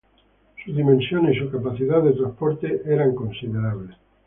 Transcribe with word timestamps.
Sus 0.65 0.75
dimensiones 0.75 1.35
y 1.35 1.39
su 1.41 1.51
capacidad 1.51 2.01
de 2.01 2.13
transporte 2.13 2.81
eran 2.85 3.13
considerables. 3.13 3.95